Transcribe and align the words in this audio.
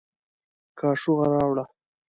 کاشوغه 0.79 1.25
راوړه 1.33 1.63